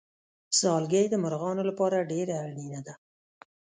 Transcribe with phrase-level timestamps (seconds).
[0.59, 2.93] ځالګۍ د مرغانو لپاره ډېره اړینه ده.